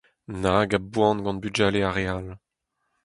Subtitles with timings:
[0.41, 2.27] Nag a boan gant bugale ar re-all!